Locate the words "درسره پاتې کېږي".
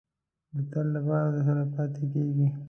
1.35-2.47